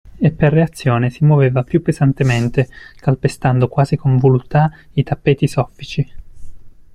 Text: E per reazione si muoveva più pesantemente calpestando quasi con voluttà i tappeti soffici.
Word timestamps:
E 0.17 0.31
per 0.31 0.51
reazione 0.51 1.11
si 1.11 1.23
muoveva 1.25 1.61
più 1.63 1.83
pesantemente 1.83 2.67
calpestando 2.95 3.67
quasi 3.67 3.97
con 3.97 4.17
voluttà 4.17 4.71
i 4.93 5.03
tappeti 5.03 5.45
soffici. 5.47 6.11